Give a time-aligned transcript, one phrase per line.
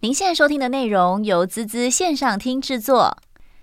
[0.00, 3.18] 您现在收听的内容由滋滋线上听制作，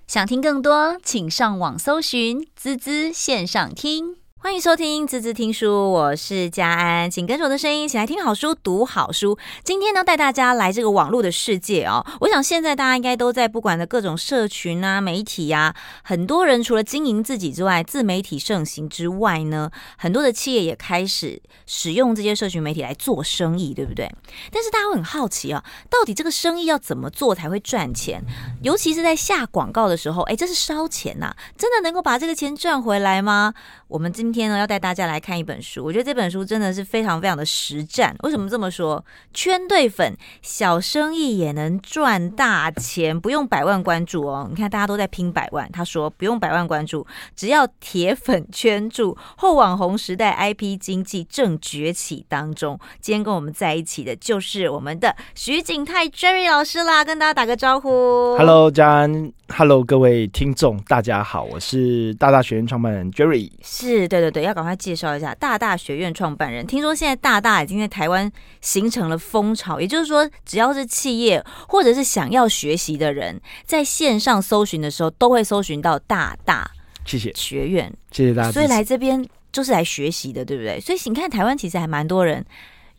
[0.06, 4.18] 想听更多，请上网搜寻滋滋线上听。
[4.46, 9.40] 欢迎收听滋滋听书，我是佳安，请跟着我的声音一起来听好书、读好书。
[9.64, 12.06] 今天呢，带大家来这个网络的世界哦。
[12.20, 24.08] 我想现在大家应该都在不管的各种社群啊、媒体呀、啊，很多人除了经营自己之外，自媒体盛行之外呢，很多的企业也开始使用这些社群媒体来做生意，对不对？
[24.52, 28.24] 但是大家会很好奇啊，到底这个生意要怎么做才会赚钱？
[28.62, 33.56] 尤其是在下广告的时候，哎，这是烧钱呐，真的能够把这个钱赚回来吗？
[33.88, 38.14] 我们今天呢，要带大家来看一本书，我觉得这本书真的是非常非常的实战。
[38.24, 39.04] 为什么这么说？
[39.34, 44.46] 圈对粉，小生意也能赚大钱，不用百万关注哦。
[44.50, 49.18] 你看大家都在拼百万，他说不用百万关注，只要铁粉圈住。
[49.38, 52.78] 后网红时代，IP 经济正崛起当中。
[53.00, 58.36] 今天跟我们在一起的就是我们的徐景泰 Jerry 老师啦，跟大家打个招呼。
[58.38, 59.32] Hello，John。
[59.48, 63.50] Hello，各位听众，大家好，我是大大学院创办人 Jerry。
[63.62, 66.66] 是，对对对，要赶快介绍一下大大学院创办人。
[66.66, 68.30] 听说现在大大已经在台湾
[68.60, 76.70] 形成了风潮，也就是说，只要是企业或者是想要学习的人，在线上搜寻的时候，都会搜寻到大大。
[77.06, 78.52] 谢谢学院，谢谢大家。
[78.52, 80.80] 所以来这边就是来学习的，对不对？
[80.82, 82.44] 所以你看，台湾其实还蛮多人，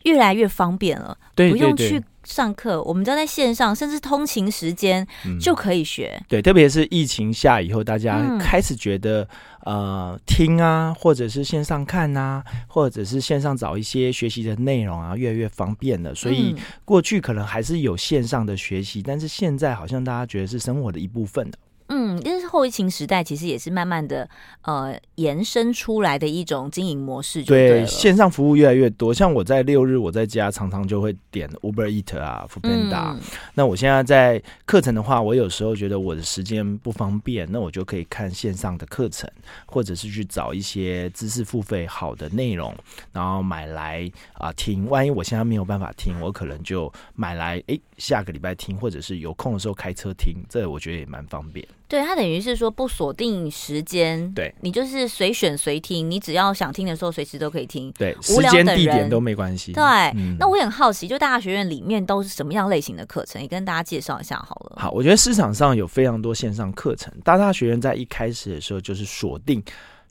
[0.05, 2.01] 越来越方便了，对，不用去。
[2.27, 5.07] 上课，我们都在线上，甚至通勤时间
[5.39, 6.17] 就可以学。
[6.19, 9.27] 嗯、对，特别是疫情下以后，大家开始觉得，
[9.65, 16.13] 嗯、呃，听啊，或者是线上看啊，或者是线上找一些学习的内容啊，越来越方便了。
[16.13, 21.53] 所以过去可能还是有线上的学习，但是现在好像大家觉得是生活的一部分了。
[21.89, 24.29] 嗯，因为后疫情时代，其实也是慢慢的
[24.63, 27.69] 呃延伸出来的一种经营模式对。
[27.69, 29.13] 对，线上服务越来越多。
[29.13, 33.13] 像我在六日我在家，常常就会点 Uber Eat 啊，Foodpanda。
[33.13, 33.19] 嗯、
[33.53, 39.29] 那我现在在课程的话，我有时候觉得我的时间不方便，那我就可以看线上的课程，
[39.65, 42.75] 或者是去找一些知识付费好的内容，
[43.11, 44.87] 然后买来啊、呃、听。
[44.89, 50.43] 万一我现在没有办法听，我可能就买来哎下个礼拜听，或者是有空的时候开车听。
[50.49, 51.67] 这我觉得也蛮方便。
[51.87, 57.91] 对，它等于是说不锁定时间，对，你就是随选随听，你只要想听的时候，随时都可以听。
[57.97, 59.71] 对，时间地点都没关系。
[59.71, 59.83] 对，
[60.15, 63.41] 嗯、那我也很好奇，就大大学院里面都是什么样类型的课程？
[63.41, 64.75] 也跟大家介绍一下好了。
[64.77, 69.63] 好，我觉得市场上有非常多线上课程，大大学院在一开始的时候就是锁定。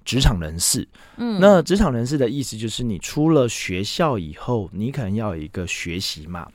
[0.07, 0.87] 职场人士，
[1.17, 6.49] 嗯，那职场人士的意思就是，你出了学校以后，你可能要有一个学习嘛。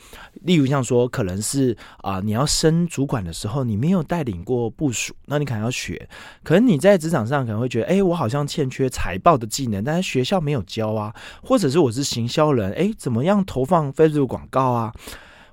[0.43, 6.07] 例如像说，可能是啊、呃，你要升主管的时候，你没有带领过部署，那你可能要学。
[6.43, 11.13] 可能你在职场上可能会觉得，哎、欸，我好像欠缺财报的技能，但是学校没有教啊。
[11.43, 14.93] 或者是我是行销人，哎、欸，怎么样投放 Facebook 广告啊？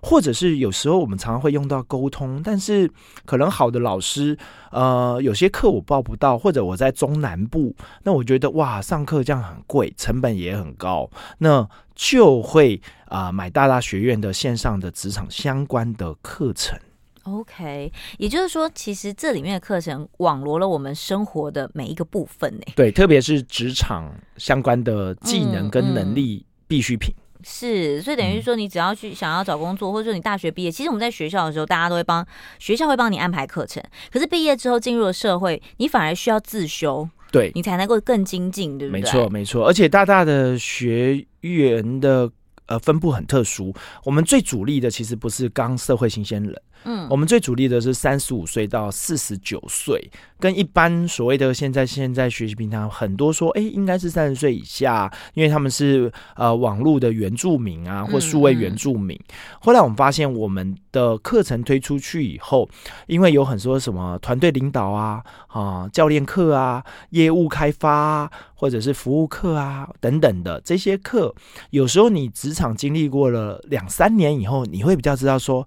[0.02, 2.90] 或者是有时候我们常常会用到沟通，但是
[3.24, 4.36] 可能好的老师，
[4.70, 16.78] 呃，有些课我报不到，或者我在中南部，那我觉得哇，上课这样很贵，成本也很高，那就会啊、呃、买大大学院的线上的职场相关的课程。
[17.24, 22.62] OK，也就是说，其实这里面的课程网罗了我们生活的每一个部分呢。
[22.74, 27.12] 对，特别是职场相关的技能跟能力必需品。
[27.12, 32.26] 嗯嗯是，所以等于说，你只要去想要找工作，或者说你大学毕业，其实我们在学校的时候，大家都会帮
[32.58, 33.82] 学校会帮你安排课程。
[34.12, 39.00] 可是毕业之后进入了社会，你反而需要自修，对，你才能够更精进，对不对？
[39.00, 39.66] 没错，没错。
[39.66, 42.30] 而且大大的学员的
[42.66, 43.74] 呃分布很特殊，
[44.04, 46.62] 我们最主力的其实不是刚社会新鲜人。
[46.84, 50.10] 嗯，我们最主力的是三十五岁到四十九岁，
[50.40, 59.16] 跟一般所谓的现在现在学习平台很多说，哎，应该是三十岁以下，因为他们是呃网络的原住民啊，或数位原住民。
[59.16, 59.58] 嗯嗯。
[59.60, 62.68] 后来我们发现，我们的课程推出去以后，
[63.06, 71.34] 因为有很多什么团队领导啊、啊教练课啊、业务开发啊，或者是服务课啊等等的这些课，
[71.70, 75.66] 有时候你职场经历过了两三年以后，你会比较知道说。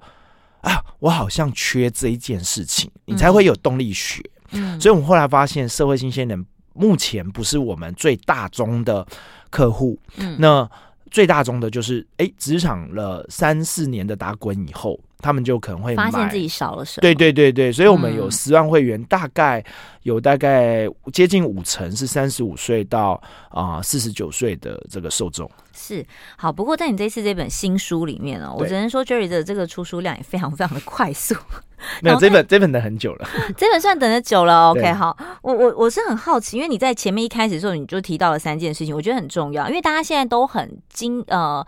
[0.61, 4.21] 啊，我好像缺这一件事情，你才会有动力学。
[4.51, 9.05] 嗯，所以我们后来发现，社会新鲜人目前不是我们最大宗的
[9.49, 9.97] 客户。
[10.17, 10.69] 嗯，那
[11.09, 14.99] 最大宗的就是，哎，职场了三四年的打滚以后。
[15.21, 17.01] 他们就可能会发现自己少了什么。
[17.01, 19.63] 对对对对，所以我们有十万会员，大概
[20.03, 25.49] 有大概接近五成是三十五岁到啊四十九岁的这个受众。
[25.73, 26.05] 是
[26.37, 31.35] 好，不过在你这次这本新书里面哦，我只能说 Jerry 的这个出书量也非常非常的快速。
[32.03, 33.27] 没有这本这本等很久了，
[33.57, 34.69] 这本算等的久了。
[34.69, 41.65] OK，好，我我我是很好奇，因为你在前面一开始的时候你就提到了三件事情，我觉得很重要，因为大家现在都很精呃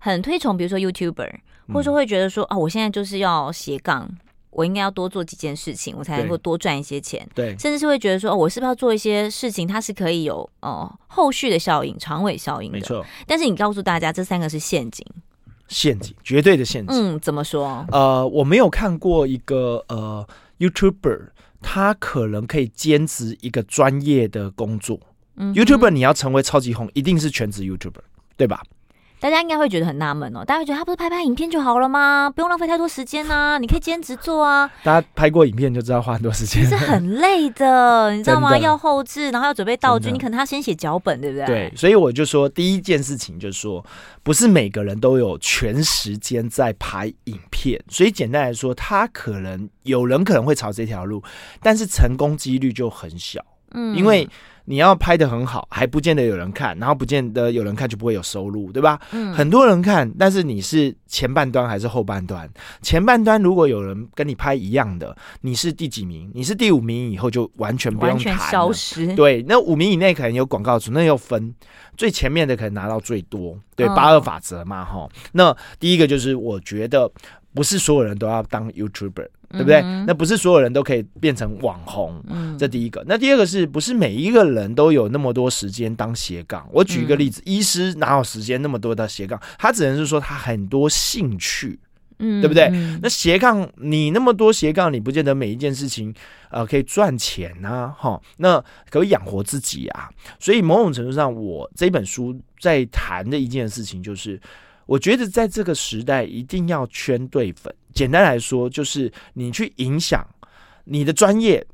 [0.00, 1.30] 很推崇，比如说 YouTuber。
[1.72, 4.10] 或者说会觉得说啊，我现在就是要斜杠。
[4.56, 7.28] 我应该要多做几件事情，我才能够多赚一些钱。
[7.34, 12.78] 对，甚至是会觉得说，哦，我是不是要做一些事情，它是可以有哦后续的效应、长尾效应的。
[12.78, 13.04] 没错。
[13.26, 15.04] 但是你告诉大家，这三个是陷阱，
[15.66, 16.96] 陷阱，绝对的陷阱。
[16.96, 17.84] 嗯，怎么说？
[17.90, 20.24] 呃，我没有看过一个呃
[20.60, 21.30] YouTuber，
[21.60, 25.00] 他可能可以兼职一个专业的工作。
[25.34, 28.04] 嗯，YouTuber 你要成为超级红，一定是全职 YouTuber，
[28.36, 28.62] 对吧？
[29.24, 32.30] 大家应该会觉得很纳闷哦，大家会觉得他不是拍拍影片就好了吗？
[32.36, 34.70] 不用浪费太多时间啊，你可以兼职做啊。
[34.82, 38.54] 大家拍过影片就知道花很多时间，是很累的，你知道吗？
[38.58, 41.46] 要后置，然后要准备道具，你可能他先写脚本，对不对？
[41.46, 43.82] 对，所以我就说第一件事情就是说，
[44.22, 51.22] 不是每个人都有全时间在拍影片，所以简单来说，他可能有人可能会朝这条路，
[51.62, 53.40] 但是成功几率就很小。
[53.70, 54.28] 嗯，因为。
[54.66, 58.98] 你要拍的很好，还不见得有人看，然后不见得有人看就不会有收入，对吧？
[59.12, 62.48] 嗯，很多人看，但是你是前半段还是后半段？
[62.80, 66.30] 前半段如果有人跟你拍一样的，你是第几名？
[66.34, 69.14] 你是第五名以后就完全不用谈消失。
[69.14, 71.54] 对，那五名以内可能有广告主，那又分
[71.96, 73.58] 最前面的可能拿到最多。
[73.76, 75.10] 对，八二法则嘛，哈、哦。
[75.32, 77.10] 那第一个就是我觉得
[77.54, 79.28] 不是所有人都要当 YouTuber。
[79.50, 79.82] 对不对？
[80.04, 83.04] 那不是所有人都可以变成网红，嗯，这第一个。
[83.06, 86.68] 那第二个是不是每一个人都有那么多时间当斜杠？
[86.72, 89.40] 我举一个例子，医师哪有时间那么多的斜杠？
[89.56, 91.78] 他只能是说他很多兴趣，
[92.18, 92.68] 嗯，对不对？
[93.00, 96.12] 那斜杠你那么多斜杠，你不见得每一件事情
[96.50, 98.60] 呃可以赚钱呐，哈，那
[98.90, 100.10] 可以养活自己啊。
[100.40, 104.40] 所以某种程度上，我这本书在谈的一件事情就是。
[104.86, 107.74] 我觉得在这个时代，一定要圈对粉。
[107.92, 110.26] 简单来说，就是你去影响
[110.84, 111.66] 你的专业，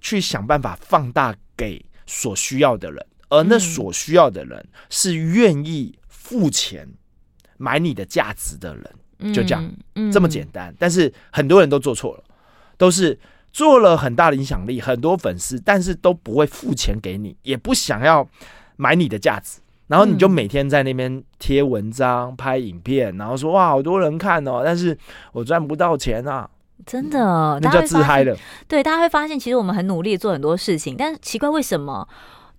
[0.00, 6.88] 去想办法放大给所需要的人，而那所需要的人是愿意付钱
[7.56, 9.72] 买你的价值的人，就这样，
[10.12, 10.74] 这么简单。
[10.78, 12.24] 但是很多人都做错了，
[12.76, 13.18] 都是
[13.52, 18.28] 做了很大的影响力，很多粉丝，但是都不会付钱给你，也不想要
[18.76, 19.60] 买你的价值。
[19.88, 24.96] 然后你就每天在那边贴文章、嗯、拍影片，然后说哇，好多人看哦，但是
[25.32, 26.48] 我赚不到钱啊！
[26.84, 28.36] 真的，那叫自嗨的。
[28.68, 32.06] 对，大家会发现，其实我们很努力做很多事情，但是奇怪，为什么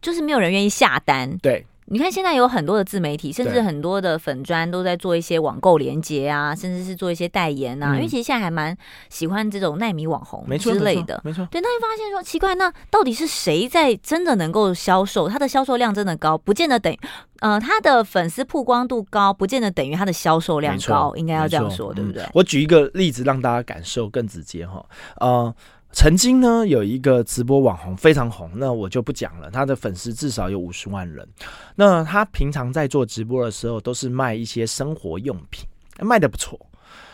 [0.01, 1.37] 就是没有人愿意下单？
[1.37, 1.65] 对。
[1.89, 7.93] 你看，现在有很多的自媒体，甚至很多的粉砖都在做一些网购连接啊，甚至是做一些代言啊。
[7.93, 8.77] 嗯、因为其实现在还蛮
[9.09, 11.47] 喜欢这种耐米网红之类的，没错。
[11.49, 15.29] 对，那就发现说奇怪，那到底是谁在真的能够销售？
[15.29, 16.99] 他的销售量真的高，不见得等于
[17.39, 22.25] 呃他的粉丝曝光度高，不见得等于他的销售量高，应该要这样说，对不对？
[22.33, 24.85] 我举一个例子让大家感受更直接哈，
[25.21, 25.55] 呃。
[25.97, 29.49] 曾经呢，有一个直播网红非常红，那我就不讲了。
[29.49, 31.27] 他的粉丝至少有五十万人。
[31.73, 35.67] 那他平常在做直播的时候，都是卖一些生活用品，
[36.01, 36.67] 卖的不错。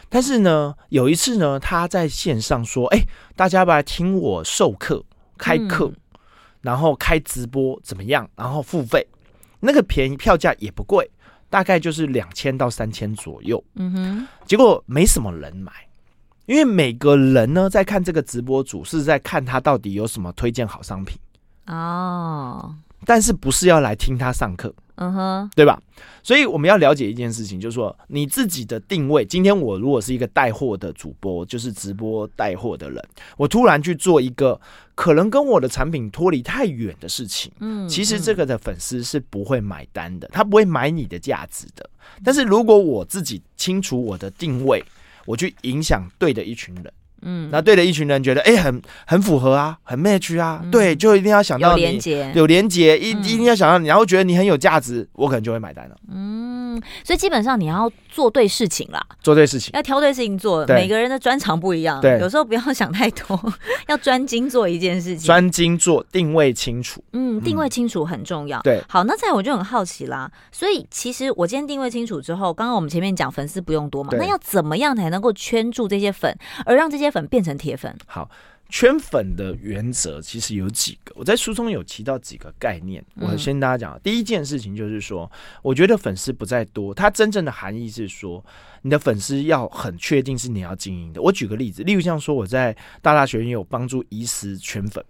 [0.09, 2.99] 但是呢，有一次呢，他在线上说：“哎，
[3.37, 5.01] 大家要不要来听我授课、
[5.37, 5.89] 开课，
[6.59, 8.29] 然后开直播怎么样？
[8.35, 9.07] 然后付费，
[9.61, 11.09] 那个便宜，票价也不贵，
[11.49, 15.71] 大概就是两千到三千左右。”嗯哼，结果没什么人买。
[16.45, 21.17] 因为每个人呢，在看这个直播主是在看他到底有什么推荐好商品
[21.67, 22.75] 哦，
[23.05, 25.81] 但是不是要来听他上课，嗯哼，对吧？
[26.21, 29.25] 所以我们要了解一件事情，就是说你自己的定位。
[29.25, 33.01] 今天我如果是一个带货的主播，就是直播带货的人，
[33.37, 34.59] 我突然去做一个
[34.95, 41.89] 可能跟我的产品脱离太远的事情，嗯，其实这个的粉丝是不会买单的，他不会买你的价值的。
[42.23, 44.83] 但是如果我自己清楚我的定位，
[45.25, 56.52] 我去影响对的一群人，嗯，那对的一群人觉得，哎、欸，很很符合啊，很 match 啊，嗯、对，就一定要想到你有连接，有连接，一、嗯、一定要想到你，然后觉得你很有价值，我可能就会买单了，嗯。
[56.75, 60.65] 嗯，所以基本上你要做对事情啦，做对事情，要挑对事情做。
[60.67, 63.53] 每个人的专长不一样，对，有时候不要想太多，
[63.87, 67.03] 要专精做一件事情，专精做，定位清楚。
[67.13, 68.61] 嗯，定位清楚很重要。
[68.61, 70.31] 对，好，那再来我就很好奇啦。
[70.51, 77.95] 所以其实我今天定位清楚之后，刚刚我们前面讲粉丝不用多嘛，那要怎么样才能够圈住这些粉，而让这些粉变成铁粉？
[78.07, 78.29] 好。
[78.73, 83.05] 圈粉的原则其实有几个，我在书中有提到几个概念。
[83.17, 88.43] 我先跟大家讲，第一件事情就是说，我觉得粉丝不在多，它真正的含义是说，
[88.81, 91.21] 你的粉丝要很确定是你要经营的。
[91.21, 95.05] 我举个例子，例如像说我在大大学院有帮助医师圈粉。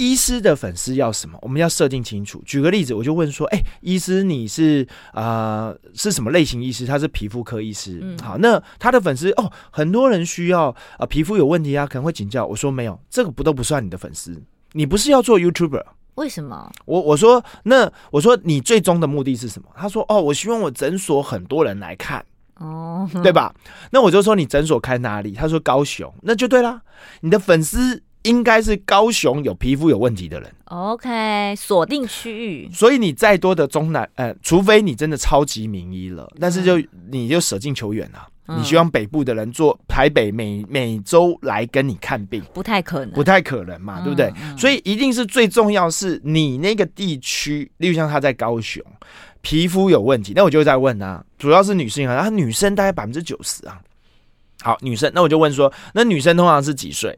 [0.00, 1.38] 医师的粉丝要什么？
[1.42, 2.42] 我们要设定清楚。
[2.46, 6.86] 举个例子，我就问说：“哎、欸，医师你是啊、呃、是什么类型医师？
[6.86, 7.98] 他是皮肤科医师。
[8.02, 12.46] 嗯、好，那他的粉丝哦，很多人需要啊、呃、皮肤有问题啊，可能会请教。
[12.46, 14.42] 我说没有，这个不都不算你的粉丝。
[14.72, 15.84] 你不是要做 YouTuber？
[16.14, 16.72] 为什么？
[16.86, 19.68] 我我说那我说你最终的目的是什么？
[19.76, 22.24] 他说哦，我希望我诊所很多人来看。
[22.56, 23.54] 哦，对吧？
[23.90, 25.32] 那我就说你诊所开哪里？
[25.32, 26.80] 他说高雄，那就对啦。
[27.20, 30.52] 你的粉丝应该是高雄有皮肤有问题的人。
[30.66, 32.70] OK，锁定区域。
[32.72, 38.26] 所以你再多的中南，呃，除非你真的超级名医了，但是就你就舍近求远了。
[38.56, 44.32] 你希望北部的人做台北每每周来跟你看病，不太可能，不太可能嘛，对不对？
[44.58, 48.82] 所以一定是最重要是你那个地区，例如像他在高雄，
[49.40, 53.80] 皮肤有问题，那我就在问啊，主要是女性啊，女生大概百分之九十啊。
[54.62, 57.16] 好，女生，那我就问说，那女生通常是几岁？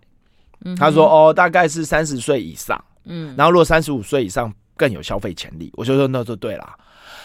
[0.76, 6.69] 他说哦，大概是三十岁以上，嗯，然后如果三十五岁以上更有消费潜力，我就说那就对了。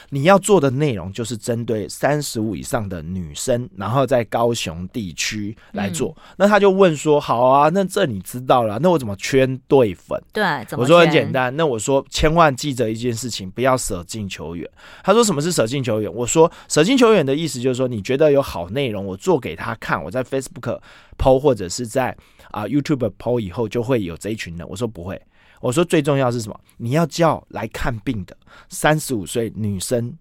[0.10, 6.16] 你要做的内容就是针对三十五以上的女生，然后在高雄地区来做。
[6.16, 10.44] 嗯、那他就问说：“好啊，那这你知道了，那我怎么圈对粉？”对，
[10.78, 11.54] 我说很简单。
[11.58, 14.66] 那我说千万记着一件事情，不要舍近求远。
[15.04, 20.80] 他说：“什么是舍近求远？”我说：“舍近求远的意思就是说，你觉得有好内容，我做给他看，我在 Facebook
[21.18, 22.16] PO 或者是在
[22.52, 25.22] 啊 YouTube PO 以后，就会有这一群人。”我说：“不会。”
[25.60, 26.60] 我说最重要是什么？
[26.78, 28.38] 你要叫来看病的
[28.70, 30.16] 三十五岁女生，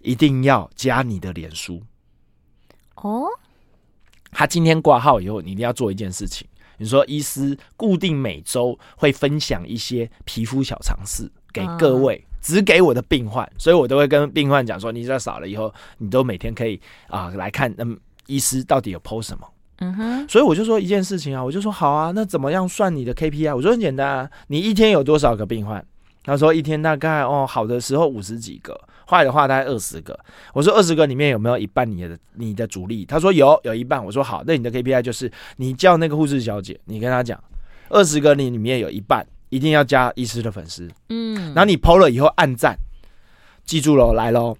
[0.00, 1.82] 一定要加你的脸书
[2.94, 3.26] 哦。
[4.30, 6.46] 他今天挂号以后，你一定要做一件事情。
[6.76, 19.48] 你说医师固定每周会分享一些皮肤小常识给各位，只给我的病患，所以我都会跟病患讲说：你这少了以后，你都每天可以啊来看，嗯，医师到底有 PO 什么。
[19.80, 23.54] 嗯哼，所以我就说一件事情啊，我就说好啊，那怎么样算你的 KPI？
[23.54, 25.84] 我说很简单啊，你一天有多少个病患？
[26.24, 30.18] 他说一天大概哦，好的时候五十几个，坏的话大概二十个。
[30.52, 33.04] 我说二十个里面有没有一半你的你的主力？
[33.06, 34.04] 他说有，有一半。
[34.04, 37.42] 我说好，那你的 KPI 就是你叫那个护士小姐，你跟他讲，
[37.88, 42.76] 二十个你里面有一半一定要加医师的粉丝，嗯，然后你 PO 了以后按赞，
[43.64, 44.56] 记住喽，来喽。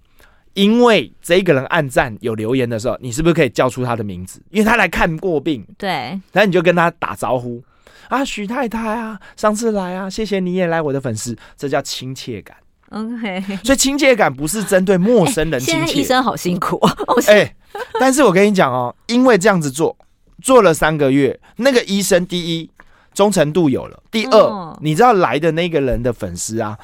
[0.58, 4.42] 因为这一个人暗赞有留言的时候，你是不是可以叫出他的名字？
[4.50, 5.88] 因为他来看过病，对，
[6.32, 7.62] 然后你就跟他打招呼
[8.08, 12.56] 啊，许太太啊，上次来啊，谢谢你也来我的粉丝，这叫亲切感。
[12.90, 15.86] OK，所以亲切感不是针对陌生人 亲切。
[15.86, 16.96] 现在医生好辛苦啊，
[17.28, 17.54] 哎，
[18.00, 19.96] 但是我跟你讲哦，因为这样子做
[20.42, 22.68] 做了三个月，那个医生第一
[23.14, 26.76] 忠诚度有了，第二，你知道来的那个人的粉丝啊。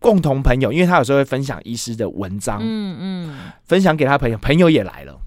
[0.00, 5.20] 共同朋友，因为他有时候会分享医师的文章，嗯嗯，分享给他朋友，朋友也来了，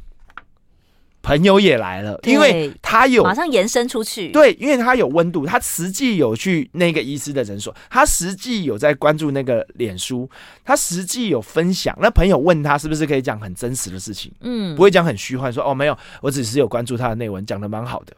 [1.21, 10.27] 朋友也来了，因为他有马上延伸出去，对，因为他有温度，他实际有去那个医师的诊所，他实际有在关注那个脸书，
[10.65, 18.13] 他实际有分享，那朋友问他是不是可以讲很真实的事情，嗯，不会讲很虚幻，说哦没有，我只是有关注他的内文，讲的蛮好的，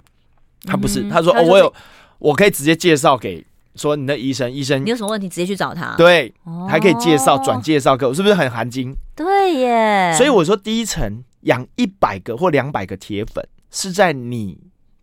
[0.66, 1.74] 他不是，他说哦我有，
[2.18, 3.46] 我可以直接介绍给。
[3.76, 5.96] 说你的医生，医生，你有什么问题直接去找他。
[5.98, 6.34] 对，
[6.68, 8.96] 还可以介绍转介绍给我，是不是很含金？
[9.16, 10.14] 对耶。
[10.18, 14.58] 所以我说，第一层养一百个或两百个铁粉，是在你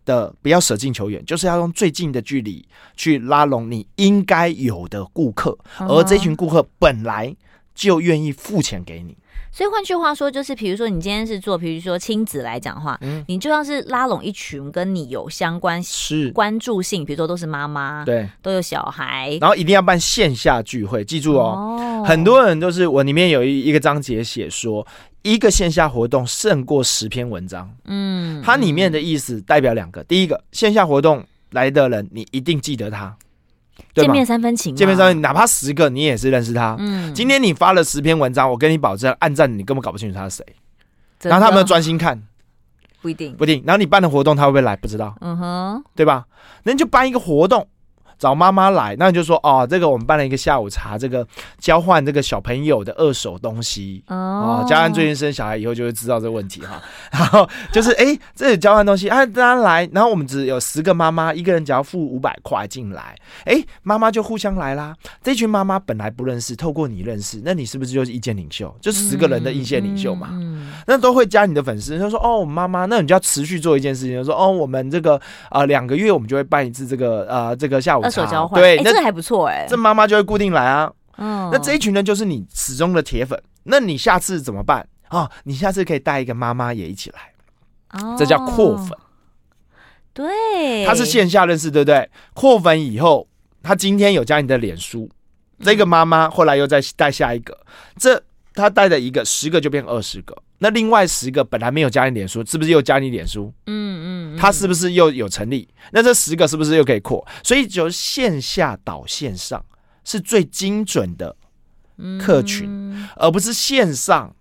[0.05, 7.35] 的不要舍近求远，就是要用最近的距离去拉拢你应该有的顾客，而这群顾客本来
[7.73, 9.17] 就愿意付钱给你。
[9.53, 16.31] 所以换句话说，就是比如说你今天是做，比如说亲子来讲的话，嗯，你就要是拉拢一群跟你有相关是。
[16.31, 22.03] 关注性，比如说都是妈妈，对，都有小孩，然后一定要办线下聚会，记住哦，哦。
[22.03, 24.85] 很多人都是我里面有一一个章节写说，
[25.21, 33.15] 一个线下活动胜过十篇文章，嗯，它里面的意思代表两个，第一个线下活动来的人，你一定记得他。
[33.93, 36.75] 见面三分情，见面三分，哪怕十个你也是认识他。
[36.79, 40.45] 嗯，今天你发了十篇文章，我跟你保证，按赞你根本搞不清楚他是谁。
[41.21, 42.21] 然后他们专心看，
[43.01, 43.63] 不一定，不一定。
[43.65, 44.75] 然后你办的活动他会不会来？
[44.75, 45.15] 不知道。
[45.21, 46.25] 嗯哼，对吧？
[46.63, 47.67] 那你就办一个活动。
[48.23, 51.27] 找妈妈来，那你就说哦，这个我们办了一个下午茶，这个
[51.59, 54.63] 交换这个小朋友的二手东西哦。
[54.65, 56.81] 嘉安最近生小孩以后就会知道这个问题哈。
[57.11, 63.13] 然后就是哎，这里交换东西啊，大家来，然后我们只有十个妈妈，一个人只要付五百块进来，
[63.43, 64.95] 哎，妈妈就互相来啦。
[65.21, 68.73] 这群妈妈本来不认识，透过你认识，那你是不是就是意见领袖？
[68.79, 70.29] 就十个人的意见领袖嘛。
[70.31, 78.12] 嗯，那都会加你的粉丝，他说哦，妈妈，那你就要持续做一件事情，就说哦，我们这个啊两个月我们就会办一次这个呃这个下午茶。
[78.13, 80.91] 手交换，对，欸、这个还不错哎、欸，这妈妈就会固定来啊。
[81.17, 83.41] 嗯，那这一群人就是你始终的铁粉。
[83.63, 85.31] 那你下次怎么办啊、哦？
[85.45, 88.97] 你下次可以带一个妈妈也一起来，哦，这叫扩粉。
[90.13, 92.09] 对，他是线下认识，对不对？
[92.33, 93.27] 扩粉以后，
[93.63, 95.09] 他今天有加你的脸书，
[95.61, 97.57] 这个妈妈后来又再带下一个，
[97.97, 98.21] 这
[98.53, 100.35] 他带的一个十个就变二十个。
[100.59, 103.51] 那另外十个本来没有加你脸书，是不是又加你脸书？
[103.65, 105.67] 嗯嗯，他是不是又有成立？
[105.91, 107.25] 那这十个是不是又可以扩？
[107.43, 109.65] 所以就线下导线上
[110.05, 111.35] 是最精准的
[112.19, 114.33] 客群，而不是线上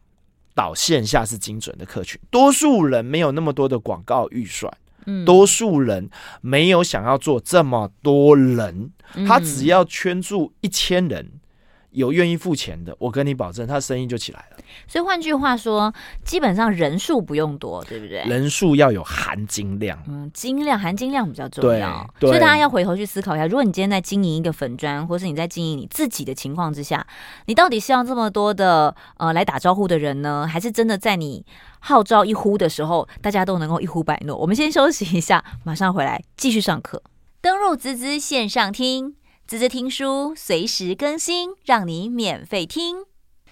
[0.54, 4.73] 导线下是精准的客群，多数人没有那么多的广告预算，
[5.26, 6.09] 多数人
[6.40, 8.92] 没有想要做这么多人，
[9.26, 11.33] 他只要圈住一千人。
[11.92, 14.56] 有愿意付钱的，我跟你保证，他生意就起来了。
[14.87, 15.92] 所以换句话说，
[16.25, 18.22] 基本上人数不用多，对不对？
[18.25, 22.08] 人数要有含金量，嗯，金量含金量比较重要。
[22.20, 27.06] 所以大家要回头去思考一下，如果你今天在经营一个粉砖，或是你在经营你自己的情况之下，
[27.46, 31.44] 你到底是要这么多的呃来打招呼的人呢，还是真的在你
[31.80, 34.37] 号召一呼的时候，大家都能够一呼百诺？
[34.37, 37.02] 我们先休息一下，马上回来继续上课。
[37.42, 39.16] 登入滋滋线上听。
[39.52, 43.04] 滋滋听书，随时更新，让你免费听，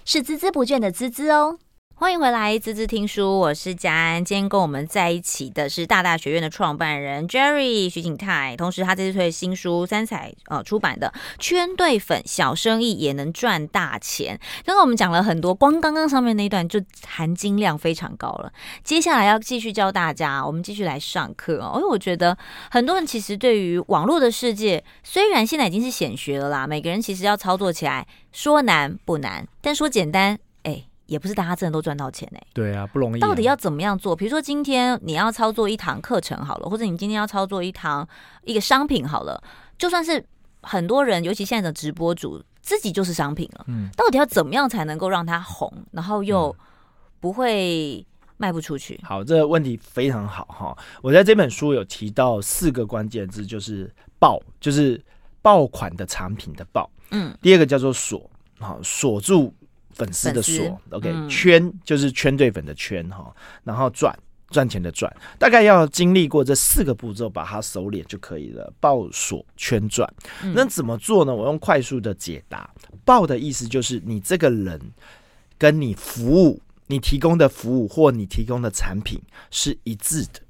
[0.06, 1.58] 是孜孜不倦的滋滋哦。
[2.00, 4.24] 欢迎回来，滋滋听书，我是佳安。
[4.24, 14.34] 今天跟我们在一起的是大大学院的创办人 Jerry 徐景泰，同时他这次推新书三彩呃出版的《圈对粉，小生意也能赚大钱》。
[14.64, 18.50] 刚刚我们讲了很多，光刚刚上面那一段就含金量非常高了。
[18.82, 21.72] 接下来要继续教大家，我们继续来上课哦。
[21.74, 22.34] 因为我觉得
[22.70, 30.38] 很多人其实对于网络的世界，虽然现在已经是显学了啦，每个人其实要操作起来，说难不难，但说简单。
[31.10, 32.46] 也不是大家真的都赚到钱呢、欸。
[32.54, 33.26] 对啊，不容易、啊。
[33.26, 34.14] 到底要怎么样做？
[34.14, 38.08] 比如说今天你要操作一堂课程好了，或者你今天要操作一堂
[38.44, 39.42] 一个商品好了，
[39.76, 40.24] 就算是
[40.62, 43.64] 很多人，尤其现在的直播主自己就是商品了。
[43.66, 43.90] 嗯。
[43.96, 46.54] 到底要怎么样才能够让它红，然后又
[47.18, 48.94] 不会卖不出去？
[49.02, 50.78] 嗯、好，这个问题非常好哈。
[51.02, 55.02] 我在这本书有提到四个关键字，就是爆，就是
[55.42, 56.88] 爆款的产品的爆。
[57.10, 57.36] 嗯。
[57.42, 59.52] 第二个叫做锁，好锁住。
[60.00, 63.30] 粉丝的锁，OK，嗯、圈就是圈对粉的圈哈，
[63.62, 68.72] 然后赚赚钱的赚，大概要经历过这四个步骤，把它熟练就可以了。
[68.80, 70.10] 爆锁圈赚，
[70.54, 71.34] 那怎么做呢？
[71.34, 72.68] 我用快速的解答。
[73.04, 74.80] 爆的意思就是你这个人
[75.58, 80.40] 跟你服务、你提供的服务或你提供的产品是一致的。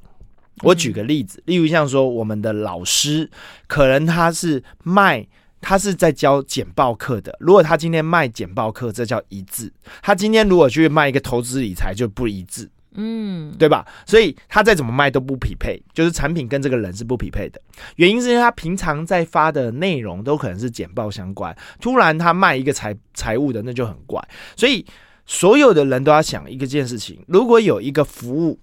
[0.62, 3.28] 我举个例子，例如像说我们的老师，
[3.66, 5.26] 可能他是卖。
[5.60, 7.36] 他是在教简报课的。
[7.38, 9.72] 如果他今天卖简报课，这叫一致。
[10.02, 13.86] 他今天如果去卖一个投资理财，就不一致，嗯，对吧？
[14.06, 17.60] 所以他再怎么卖都不匹配，就是产品跟这个人是不匹配的。
[17.96, 24.26] 原因是因为他平常在发的内容都可能是简报相关，突然他卖一个财财务的，那就很怪。
[24.56, 24.84] 所以
[25.26, 28.58] 所有的人都要想一个件事情：如果有一个服务，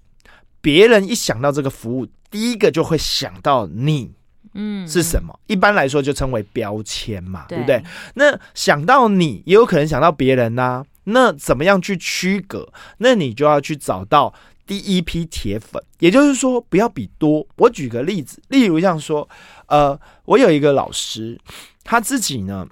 [0.60, 4.12] 别人一想到这个服务，第一个就会想到你。
[4.60, 5.38] 嗯，是什么？
[5.46, 7.82] 一般来说就称为标签嘛，对，对不对？
[8.14, 12.68] 那想到你也有可能想到别人呐、啊，那怎么样去区隔？
[12.98, 14.34] 那你就要去找到
[14.66, 17.46] 第一批铁粉，也就是说不要比多。
[17.54, 19.28] 我举个例子，例如像说，
[19.66, 21.38] 呃，我有一个老师，
[21.84, 22.66] 他自己呢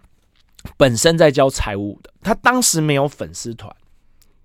[0.77, 3.73] 本身在教财务的，他当时没有粉丝团，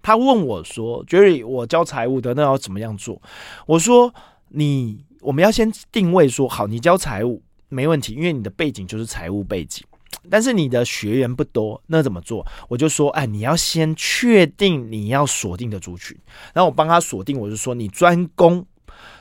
[0.03, 3.19] 他问我说：“Jerry，我教财务的，那要怎么样做？”
[3.65, 4.13] 我说
[4.49, 9.83] ：“你。”我们要先定位说好，你教财务没问题，因为你的背景就是财务背景，
[10.29, 12.45] 但是你的学员不多，那怎么做？
[12.67, 16.17] 我就说，哎，你要先确定你要锁定的族群，
[16.53, 18.65] 然后我帮他锁定，我就说你专攻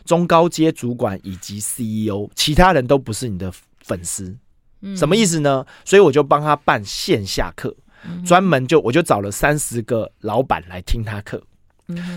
[0.04, 4.36] 中高阶主管以及 CEO，其他人都不是你的粉丝，
[4.96, 5.64] 什么意思呢？
[5.84, 7.74] 所以我就帮他办线下课，
[8.24, 11.42] 专门就我就找了三十个老板来听他课。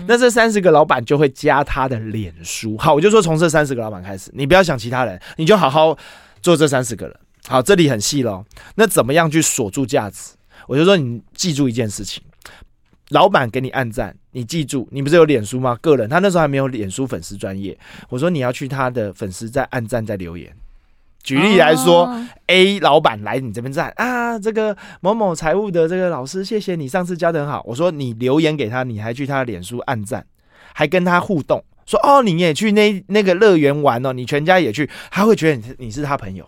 [0.06, 2.76] 那这三十个老板就会加他的脸书。
[2.78, 5.96] 好，我就说从这三十个老板开始，你不要想其他人，你就好好
[6.42, 7.16] 做这三十个人。
[7.46, 8.44] 好，这里很细咯。
[8.76, 10.32] 那怎么样去锁住价值？
[10.66, 12.22] 我就说你记住一件事情：
[13.10, 15.76] 老板给你按赞，你记住，你不是有脸书吗？
[15.82, 17.78] 个人，他那时候还没有脸书粉丝专业。
[18.08, 20.50] 我说你要去他的粉丝再按赞再留言。
[21.24, 27.62] 举例来说、oh.，A 老板来你这边站啊，这个某某财务的这个老师，谢谢你上次教的很好。
[27.64, 30.26] 我说你留言给他，你还去他的脸书按赞，
[30.74, 36.46] 还跟他互动，说哦你也去那那个乐园玩哦，你全家也去，他会觉得你是你是他朋友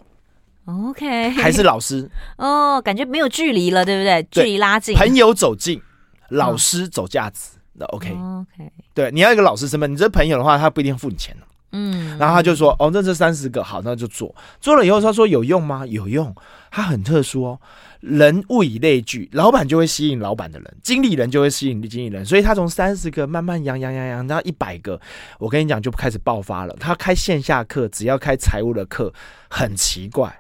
[0.67, 4.23] ，OK，还是老师哦，oh, 感觉没有距离了，对不对？
[4.31, 5.81] 距离拉近，朋友走近，
[6.29, 7.97] 老师走架子，那、oh.
[7.97, 11.35] OK OK，对，你要一个老师身份，你这朋友的话，他不一定付你钱。
[11.77, 14.35] 嗯，然后他就说：“哦，那这三十个好，那就做。
[14.61, 15.85] 做了以后，他说有用吗？
[15.87, 16.35] 有用。
[16.71, 17.61] 他很特殊哦，
[18.01, 22.25] 人物以类聚，老板就会吸引老板的人，经理人就会吸引经理人。
[22.25, 24.99] 所以他从三十个慢慢养养养养到一百个，
[25.39, 26.75] 我跟你讲就开始爆发了。
[26.81, 29.13] 他开线下课，只要开财务的课，
[29.49, 30.35] 很奇怪，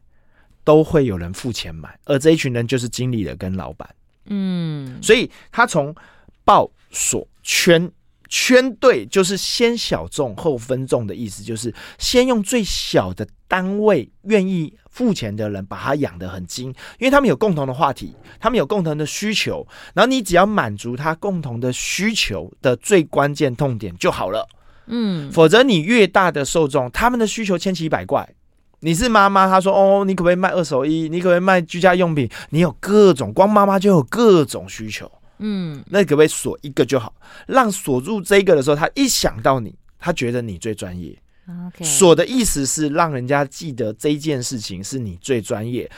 [0.64, 3.88] 都会有人付钱买，而这一群人就是经理人跟老板。
[4.26, 5.94] 嗯，所以他从
[6.44, 7.90] 报锁圈。”
[8.28, 24.46] 圈对就是先小众后分众的意思，就是先用最小的单位愿意付钱的人把他养得很精，因为他们有共同的话题，他们有共同的需求，然后你只要满足他共同的需求的最关键痛点就好了。
[24.86, 28.28] 嗯，否则你越大的受众，他们的需求千奇百怪。
[28.80, 31.08] 你是妈妈，她说哦，你可不可以卖二手衣？
[31.08, 32.28] 你可不可以卖居家用品？
[32.50, 35.10] 你有各种，光妈妈就有各种需求。
[35.38, 37.14] 嗯，那可不可以锁一个就好？
[37.46, 41.16] 让锁住这个的时候，他一想到你，他觉得你最专业。
[41.82, 45.88] 锁的意思是让人家记得这件事情是你最专业，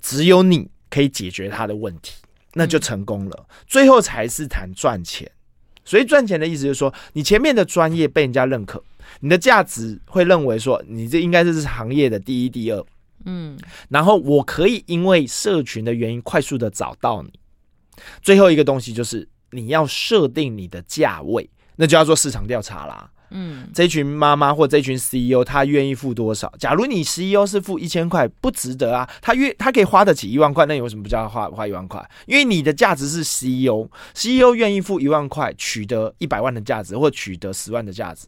[0.00, 2.14] 只有你可以解决他的问题，
[2.54, 3.36] 那就成功了。
[3.38, 5.30] 嗯、最后才是谈赚钱。
[5.84, 8.82] 所以赚钱的意思就是说，你前面的专业被人家认可，
[9.20, 12.84] 你的价值会认为说，你这应该是行业的第一、第二。
[13.26, 17.30] 嗯，然后我可以因为社群的原因快速的找到你。
[18.22, 23.10] 最后一个东西就是你要设定你的价位，那就要做市场调查啦。
[23.32, 26.52] 嗯，这群妈妈或这群 CEO 他愿意付多少？
[26.58, 29.08] 假如你 CEO 是付一千块，不值得啊。
[29.22, 32.04] 他愿他可以花得起一万块，那你为什么不叫他花花一万块？
[32.26, 38.26] 因为你的价值是 CEO，CEO 愿意付一万块取得一百万的价值，或取得十万的价值，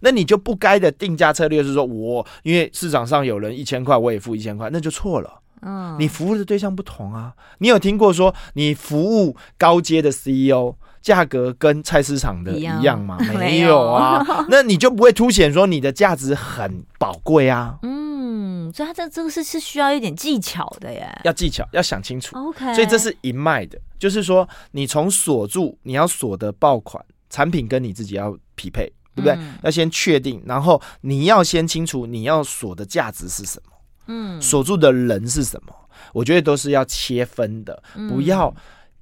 [0.00, 5.40] 那你就不该的定价策略是说我因为市场上有人一千块，我也付一千块，那就错了。
[5.62, 7.32] 嗯，你服务的对象不同啊。
[7.58, 13.18] 你有听过说你服务高阶的 CEO，价格跟菜市场的一样吗？
[13.38, 17.78] 没有啊， 那你就不会凸显说你的价值很宝贵啊。
[17.82, 22.36] 嗯，所以他这这个是是需要一点技巧的耶，要技巧，要想清楚。
[22.36, 29.32] OK，所以这是一脉的，就是说你从锁住你要锁的爆款产品跟你自己要匹配，对不对？
[29.34, 33.72] 嗯、要先确定，然后你要先清楚你要锁的价值是什么。
[34.06, 35.74] 嗯，锁住的人是什么？
[36.12, 38.54] 我觉得都是要切分的，不要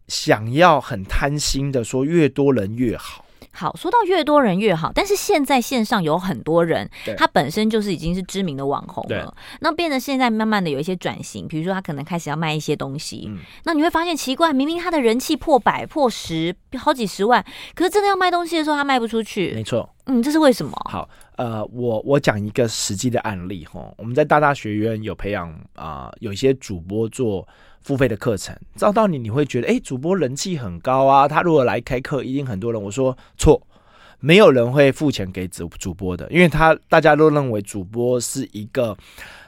[0.09, 3.22] 想要很贪心的说越多人越好。
[3.51, 19.53] 好，说到越多人越好，但是现在线上有很多人，他本身就是已经是知名的网红了，那变得现在慢慢的有一些转型，比如说他可能开始要卖一些东西，嗯、那你会发现奇怪，明明他的人气破百、破十、好几十万，可是真的要卖东西的时候，他卖不出去。
[19.55, 20.73] 没错，嗯，这是为什么？
[20.91, 27.47] 好，呃，我我讲一个实际的案例哈，我们在大大学院有培养啊、呃，有一些主播做。
[27.83, 32.81] 付费的课程，照道理你会觉得，哎、欸，主播人气很高啊，他如果来开课，一定很多人。
[32.81, 33.61] 我说错，
[34.21, 38.97] 没有人会付钱给主主播的，因为他大家都认为主播是一个，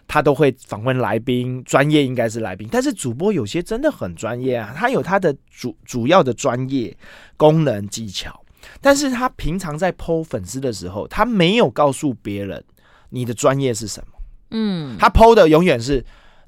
[0.08, 2.68] 他都会访问来宾，专业应该是来宾。
[2.72, 6.96] 但是主播有些真的很专业啊，他有他的主主要的专业
[7.36, 8.40] 功能技巧，
[8.80, 12.62] 但是他平常在 po 粉丝的时候，他没有告诉别人
[13.10, 14.18] 你的专业是什么，
[14.50, 16.04] 嗯，他 po 的永远是。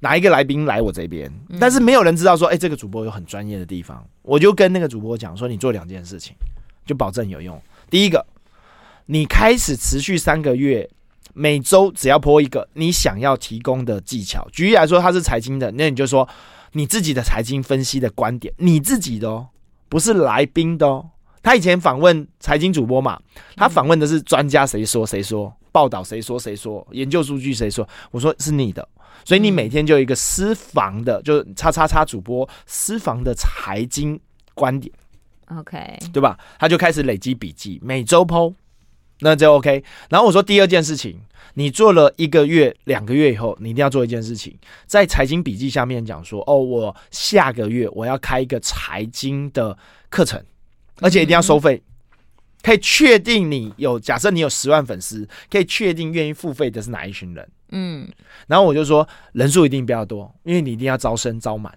[0.06, 1.28] 哪一个来宾来我这边？
[1.58, 4.06] 但是没有人知道说，哎、欸，这个主播有很专业的地方。
[4.22, 6.36] 我就跟那个主播讲说，你做两件事情，
[6.86, 7.60] 就保证有用。
[7.90, 8.24] 第一个，
[9.06, 10.88] 你开始持续三个月，
[11.34, 14.46] 每周只要 po 一个你想要提供的技巧。
[14.52, 16.28] 举例来说，他是财经的，那你就说
[16.70, 19.48] 你自己的财经分析的观点，你自己的哦，
[19.88, 21.04] 不是来宾的哦。
[21.42, 23.20] 他以前访问财经主播嘛，
[23.56, 28.88] 他访问的是专家，谁说谁说，报道谁说谁说，研究数据谁说，我说是你的。
[29.24, 34.18] 所以你每天就有一个私房的，就叉叉叉主播私房的财经
[34.54, 34.92] 观点
[35.46, 36.38] ，OK，对吧？
[36.58, 38.54] 他就开始累积笔记，每周 po，
[39.20, 39.82] 那就 OK。
[40.08, 41.20] 然后我说第二件事情，
[41.54, 49.76] 你做了一个月、两个月以后，你一定要做一件事情，在财经笔记下面讲说，哦，我下个月我要开一个财经的
[50.08, 50.42] 课程，
[51.00, 51.82] 而且一定要收费，
[52.66, 57.48] 可以确定你有，假设你有十万粉丝，可以确定愿意付费的是哪一群人。
[57.70, 58.08] 嗯，
[58.48, 61.72] 然后我就说人数一定比较多，因为你一定要招生招满。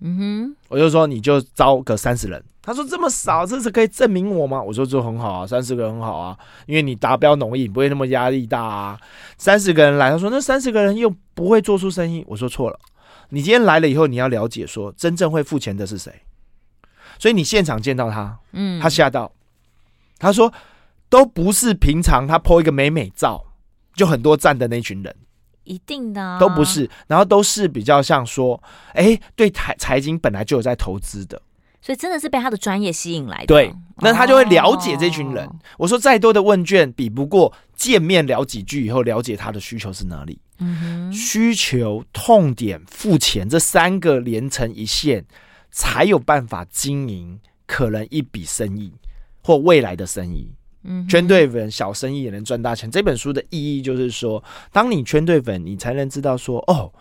[0.00, 2.42] 嗯哼，我就说你就招个三十人。
[2.60, 4.60] 他说这么少，这是可以证明我吗？
[4.60, 8.98] 我说这很好啊，三十个人很好啊，因为你达标容易，不会那么压力大啊。
[9.38, 12.24] 三十个人来，他说那三十个人又不会做出生意。
[12.26, 12.80] 我说错了，
[13.28, 16.12] 你今天来了以后，你要了解说真正会付钱的是谁。
[17.20, 19.30] 所以你现场见到他，嗯，他吓到，
[20.24, 20.52] 他说
[21.08, 23.44] 都不是平常他 po 一个美美照
[23.94, 25.14] 就很多赞的那群人。
[25.64, 31.40] 一定的、啊、都不是，然后都是比较像说，哎、欸，对财财经本来就有在投资的，
[31.80, 33.46] 所以真的是被他的专业吸引来的。
[33.46, 35.46] 对，那他就会了解这群人。
[35.46, 40.38] 哦、我说再多的问卷比不过见面聊几句以后了解他的需求是哪里。
[40.58, 45.24] 嗯哼，需求、痛点、付钱这三个连成一线，
[45.70, 48.92] 才有办法经营可能一笔生意
[49.44, 50.50] 或未来的生意。
[50.86, 52.90] 嗯，圈对粉，小生意也能赚大钱。
[52.90, 56.92] 这本书的意义就是说，当你圈对粉，你才能知道说，哦，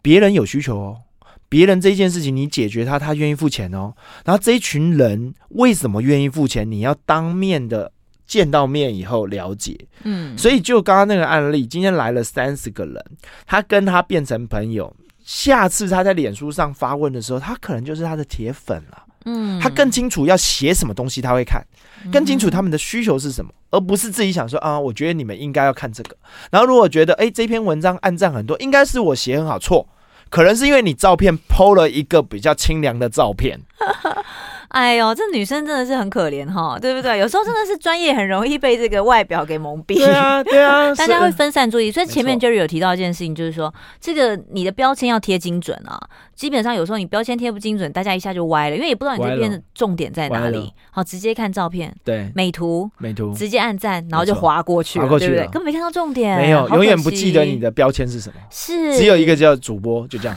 [0.00, 1.00] 别人有需求哦，
[1.48, 3.92] 别人这一件事情你解决他，他愿意付钱哦。
[4.24, 6.70] 然后这一群人为什么愿意付钱？
[6.70, 7.90] 你要当面的
[8.24, 9.76] 见到面以后了解。
[10.04, 13.04] 嗯，所以就刚刚那个案例，今天来了三十个人，
[13.44, 19.02] 他跟他变成朋友，下次他在脸书上发问的时候，他可能就是他的铁粉了。
[19.24, 21.64] 嗯，他更清楚要写什么东西，他会看，
[22.10, 26.16] 更清楚他们的需求是什么，而不是自己想说啊，我觉得你们应该要看这个。
[26.50, 29.86] 然后如果觉得哎，这篇文章暗赞很多，应该是我写很好，错，
[30.28, 33.60] 可能是因为你照片 PO 了一个比较清凉的照片。
[34.72, 37.18] 哎呦，这女生真的是很可怜哈，对不对？
[37.18, 39.98] 有时候真的是专业很容易被这个外表给蒙蔽。
[39.98, 41.90] 对啊，对啊， 大家会分散注意。
[41.90, 46.00] 所以前面 Jerry 有提到一件事情，就是说这个你的标签要贴精准啊。
[46.34, 50.72] 基本上有时候你标签贴不精准，大家一下就歪了，因为也不知道你这边的重点在哪里。
[50.90, 55.44] 好，直接看照片，对，美图，美图，直接按赞，然后就划过去了，对不对？
[55.44, 58.36] 根本没看到重点，没有，永远不记得你的标签是什么。
[58.50, 60.36] 是，只有一个叫主播，就这样。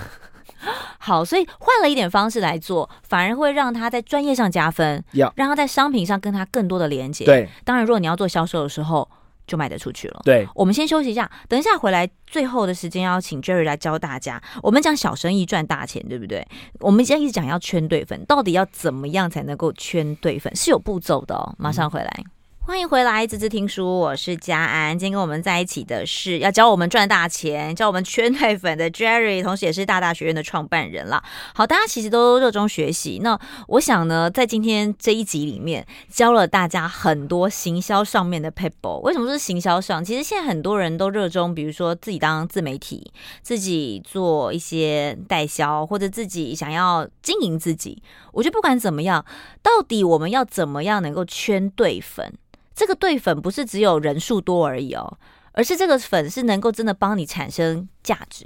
[1.00, 7.26] 好，所以换了一点方式来做，反而会让他在专业上加分，要让他在商品上跟他更多的连接。
[7.26, 9.08] 对，当然，如果你要做销售的时候，
[9.48, 10.22] 就卖得出去了。
[10.24, 14.42] 对，我们先休息一下，等一下回来，最后的时间要请 Jerry 来教大家。
[14.64, 16.48] 我们讲小生意赚大钱，对不对？
[16.80, 20.56] 我们现在一直讲要圈对粉，到底要怎么样才能够圈对粉？
[20.56, 21.54] 是有步骤的哦。
[21.60, 22.12] 马上回来。
[22.18, 22.26] 嗯
[22.68, 24.98] 欢迎回来，滋滋听书，我是家安。
[24.98, 31.24] 今天跟我们在一起的是要教我们赚大钱、教我们圈对粉的 Jerry，同时也是大大学院的创办人啦。
[31.54, 33.20] 好，大家其实都热衷学习。
[33.22, 38.98] 那我想呢，在今天这一集里面，教了大家很多行销上面的 people。
[39.02, 40.04] 为什么是行销上？
[40.04, 43.12] 其实现在很多人都热衷，比如说自己当自媒体，
[43.44, 48.02] 自己做一些代销，或者自己想要经营自己。
[48.34, 49.24] 我觉得不管怎么样，
[49.62, 52.34] 到底我们要怎么样能够圈对粉？
[52.76, 55.18] 这个对粉不是只有人数多而已哦，
[55.54, 58.46] 而是这个粉是能够真的帮你产生价值，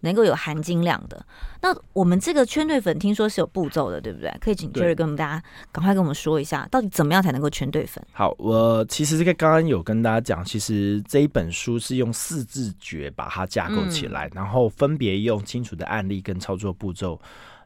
[0.00, 1.24] 能够有含金量的。
[1.62, 4.30] 那我们这个圈对粉听说是有步骤的，对不对？
[4.40, 8.04] 可以请 Jerry 跟我们大家赶快跟我们说一下，到底怎么样才能够圈对粉？
[8.12, 17.20] 好，我其实这个刚刚有跟大家讲，其实这一本书是用四字诀把它架构起来，嗯、然后分别用清楚的案例跟操作步骤。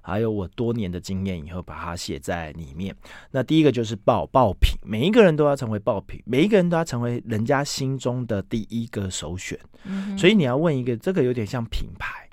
[0.06, 2.94] 还有我多年的经验以后，把它写在里面。
[3.30, 9.58] 那第一个就是爆爆品，每一个人都要成为爆品，每一个人都要成为人家心中的第一个首选。
[9.84, 12.23] 嗯、所以你要问一个，这个有点像品牌。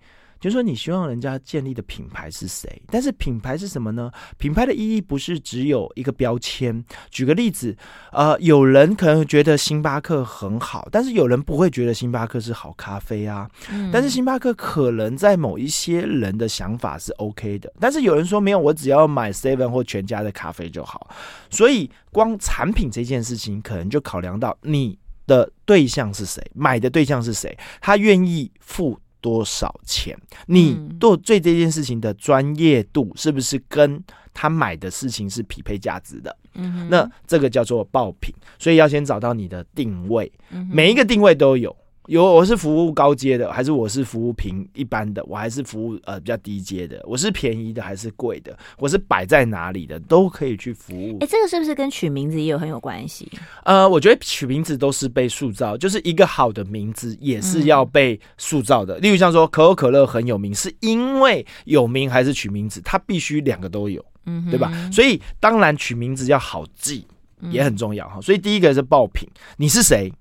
[0.42, 2.82] 就是说，你希望人家建立的品牌是谁？
[2.88, 4.12] 但是品牌是什么呢？
[4.40, 6.84] 品牌的意义不是只有一个标签。
[7.12, 7.78] 举个例子，
[8.12, 13.48] 呃，有人可能觉得星巴克很好，但是有人不会觉得星巴克是好咖啡啊。
[13.72, 13.92] 嗯。
[13.94, 21.08] 但是星巴克可能在某一些人的想法是 OK 的，但是有人说没有，我只要买 Seven 或全家的咖啡就好。
[21.52, 29.00] 所以，光产品这件事情，可能就考量到你的对象是谁，买的对象是谁，他愿意付。
[29.22, 30.18] 多少钱？
[30.48, 34.04] 你做对这件事情的专业度是不是跟
[34.34, 36.36] 他买的事情是匹配价值的？
[36.56, 40.30] 嗯哼，那这个叫做爆品，所以要先找到你的定位，
[40.70, 41.74] 每一个定位都有。
[42.12, 45.24] 有我是服务高阶的，还是我是服务平一般的？
[45.24, 47.02] 我还是服务呃比较低阶的？
[47.06, 48.54] 我是便宜的还是贵的？
[48.80, 49.98] 我是摆在哪里的？
[50.02, 51.14] 都可以去服务。
[51.22, 53.32] 哎、欸，这个是不是跟取名字也有很有关系？
[53.64, 59.00] 呃，我觉得取名字都是被塑造，就是一个好的名字也是要被塑造的。
[59.00, 62.82] 嗯、例如像说可口可乐很有名，是因为有名还是取名字？
[62.84, 64.70] 它必须两个都有，嗯，对吧？
[64.92, 67.08] 所以当然取名字要好记
[67.40, 68.20] 也很重要哈。
[68.20, 70.12] 所以第一个是爆品，你是谁？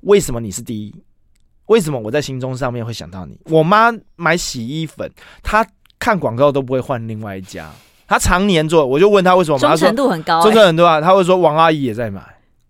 [0.00, 0.92] 为什么你是第一？
[1.70, 3.38] 为什么我在心中上面会想到你？
[3.44, 5.08] 我妈买洗衣粉，
[5.40, 5.64] 她
[6.00, 7.70] 看广告都不会换另外一家，
[8.08, 8.84] 她常年做。
[8.84, 11.00] 我就问她为什么，忠诚度很高，忠诚很多啊。
[11.00, 12.20] 她会说王阿姨也在买，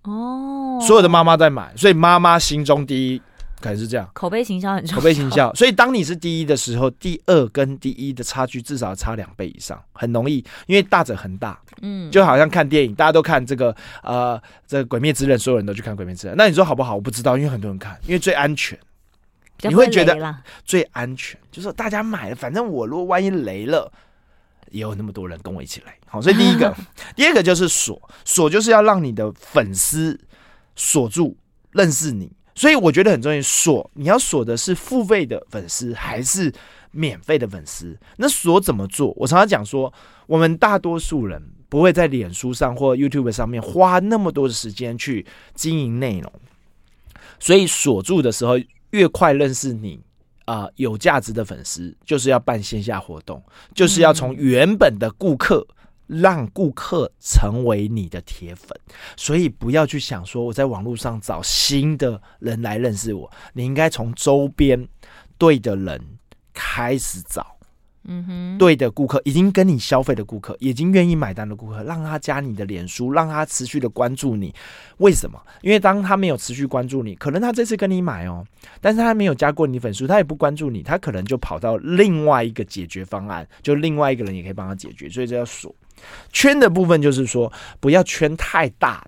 [0.02, 3.22] 哦，所有的妈妈在买，所以妈妈心中第一。
[3.62, 4.96] 可能是这样，口碑行销很重要。
[4.96, 11.58] 口碑行销，所以当你是第一的时候，第二跟第一的差距至少差两倍以上，很容易，因为大者恒大。
[11.82, 16.34] 嗯，就好像看电影，大家都看这个呃，这个《鬼灭之刃》，所有人都去看《鬼灭之刃》。
[16.38, 16.94] 那你说好不好？
[16.94, 18.78] 我不知道，因为很多人看，因为最安全。
[19.62, 23.92] 你会觉得最安全，就是大家买了，反正我如果万一雷了，
[24.70, 25.96] 也有那么多人跟我一起来。
[26.06, 26.74] 好，所以第一个，
[27.14, 30.18] 第二个就是锁，锁就是要让你的粉丝
[30.76, 31.36] 锁住，
[31.72, 32.30] 认识你。
[32.54, 36.52] 所以我觉得很重要，锁你要锁的是付费的粉丝还是
[36.90, 37.98] 免费的粉丝？
[38.16, 39.14] 那锁怎么做？
[39.16, 39.92] 我常常讲说，
[40.26, 46.30] 我们大多数人不会在脸书上或 YouTube 上面花那么多的时间去经营内容，
[47.38, 48.58] 所以锁住的时候，
[48.90, 50.00] 越快认识你
[50.44, 53.42] 啊、呃，有价值的粉丝，就是要办线下活动，
[53.74, 55.66] 就是要从原本的顾客。
[56.12, 58.76] 让顾客成为你的铁粉，
[59.16, 64.88] 所以不要去想说我在网络上找新的人来认识我，你应该从周边
[65.38, 66.05] 对的人
[66.53, 67.57] 开始找，
[68.04, 74.54] 嗯哼，对的顾客，已经跟你消费的顾客，已经愿意买单的顾客，让他加你的脸书，让他持续的关注你。
[74.98, 75.38] 为什么？
[75.60, 78.44] 因为当他没有持续关注你，可能他这次跟你买哦，
[78.80, 85.74] 但是他没有加过你粉丝，他也不关注你，他可能就跑到另外一个解决方案，就另外一个人也可以帮他解决，所以这要锁。
[86.32, 89.06] 圈的部分就是说，不要圈太大。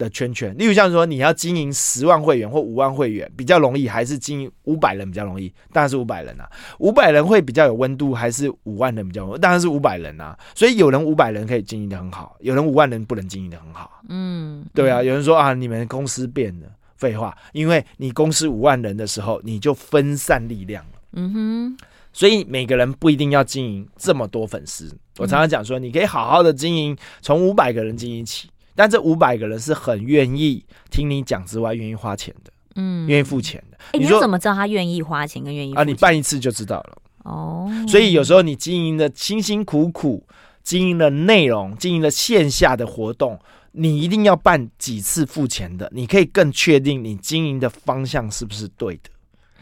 [0.00, 5.52] 的圈圈，例如像说你要经营十万会员或五万会员比较容易，还是经营五百人比较容易？
[5.74, 9.36] 当然是五百人啊，五百人会比较有温度，还是五万人比较？
[9.36, 10.36] 当然是五百人啊。
[10.54, 14.00] 所以有人五百人可以经营的很好，有人五万人不能经营的很好。
[14.08, 15.02] 嗯，对啊。
[15.02, 20.92] 有人说啊，你们公司变了，废话，因为你公司五万人的时候，你就分散力量了。
[21.12, 21.76] 嗯哼，
[22.10, 24.90] 所以每个人不一定要经营这么多粉丝。
[25.18, 28.48] 我常常讲说，你可以好好的经营，从五百个人经营起。
[28.80, 33.76] 但这五百个人是很愿意听你讲之外，愿意花钱的，嗯，愿意付钱的。
[33.92, 35.74] 欸、你说你怎么知道他愿意花钱跟愿意？
[35.74, 35.84] 啊？
[35.84, 36.96] 你办一次就知道了。
[37.24, 40.26] 哦，所以有时候你经营的辛辛苦苦，
[40.62, 43.38] 经营的内容，经营的线下的活动，
[43.72, 49.10] 你一定要办几次付钱的，你可以更确定你经营的方向是不是对的。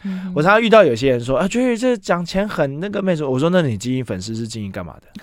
[0.03, 3.29] 嗯、我常常遇到有些人说啊，觉得这讲钱很那个没什么。
[3.29, 5.21] 我说，那你经营粉丝是经营干嘛的？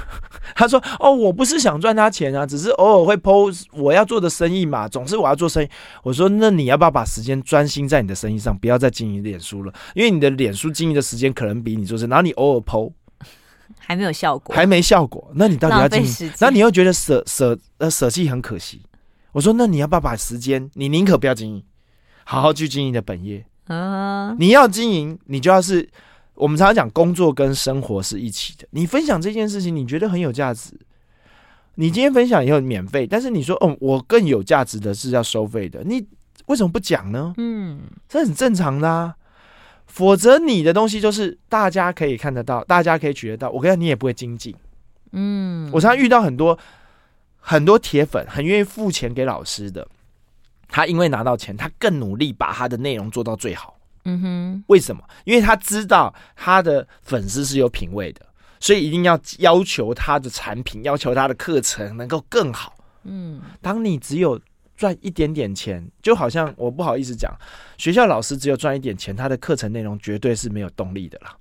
[0.54, 5.68] 他说：“哦，我不是想赚他钱啊，只是偶尔会 PO 我要做的生意嘛，总是我要做生意。”
[6.02, 9.72] 我说：“那你要不要把时间专心在你的生意上，不要再经营脸书了？
[9.94, 12.92] 因为你的脸书经营的时间可能比你做生意，然后你偶尔 PO
[13.78, 16.32] 还没有效果，还没效果，那你到底要经营？
[16.40, 18.80] 那你又觉得舍舍呃舍弃很可惜。
[19.32, 21.62] 我说：那你要不要把时间，你宁可不要经营，
[22.24, 23.44] 好好去经营你的本业。
[23.66, 25.88] 嗯，你要经营，你就要是。”
[26.36, 28.66] 我们常常讲工作跟生活是一起的。
[28.70, 30.72] 你分享这件事情，你觉得很有价值。
[31.74, 36.06] 你今天分享以后免费，但是你说，哦，我更有价值的是要收费的，你
[36.46, 37.34] 为什么不讲呢？
[37.36, 39.14] 嗯，这很正常的啊。
[39.86, 43.50] 否则你的东西就是大家可以看得到，大家可以取得到。
[43.50, 44.54] 我跟你讲，你也不会精进。
[45.12, 46.58] 嗯，我常常遇到很多
[47.38, 49.86] 很多铁粉，很愿意付钱给老师的，
[50.68, 53.75] 他因为拿到钱，他更努力把他的内容做到最好。
[54.06, 55.02] 嗯哼，为什么？
[55.24, 58.24] 因为他知道他的粉丝是有品味的，
[58.60, 62.72] 所以一定要要求他的产品，要求他的课程能够更好。
[63.02, 64.40] 嗯，当你只有
[64.76, 67.36] 赚一点点钱，就好像我不好意思讲，
[67.78, 71.36] 学校老师只有赚一点钱，他的课程内容绝对是没有动力的啦。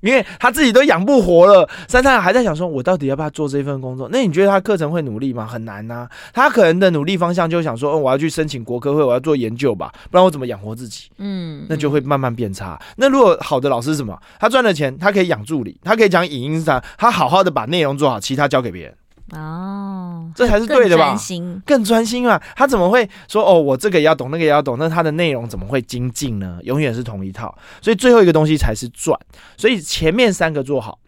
[0.00, 4.08] 因为他自己都养不活了，珊珊还在想说，我到底要不要做这份工作？
[4.12, 5.46] 那你觉得他课程会努力吗？
[5.46, 6.08] 很难呐。
[6.32, 11.10] 他可能的努力方向就想说，哦，我要去申请国科会，我要做研究吧，不然我怎么养活自己？
[11.18, 12.78] 嗯，那就会慢慢变差。
[12.96, 14.16] 那如果好的老师是什么？
[14.38, 18.94] 他赚了钱，他可以养助理，他可以讲影音上，他好好的把内容做好，其他交给别人。
[19.32, 21.06] 哦，这才是对的吧？
[21.06, 22.40] 更专心，更专心嘛。
[22.54, 23.60] 他怎么会说哦？
[23.60, 26.60] 我这个也要懂，那个也要懂，那他的内容怎么会精进呢？
[26.62, 29.18] 永远是同一套，所以最后一个东西才是赚。
[29.56, 31.00] 所以前面三个做好，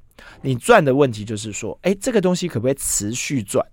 [0.43, 3.65] 你赚的问题就是说，哎，这个东西可不可以持续赚，